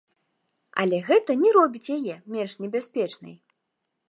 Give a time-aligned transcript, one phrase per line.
[0.83, 3.35] Але гэта не робіць яе менш небяспечнай.